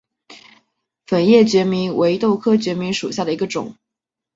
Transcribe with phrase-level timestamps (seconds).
[1.05, 3.75] 粉叶决明为豆科决明属下的一个种。